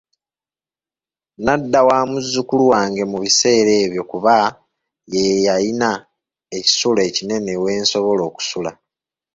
Nadda 1.45 1.79
wa 1.87 1.97
muzukulu 2.09 2.63
wange 2.73 3.01
mu 3.11 3.17
biseera 3.23 3.71
ebyo 3.85 4.03
kuba 4.11 4.33
ye 5.13 5.23
yayina 5.45 5.89
ekisulo 6.57 6.99
ekinene 7.09 7.51
w'ensobola 7.63 8.21
okusula. 8.29 8.71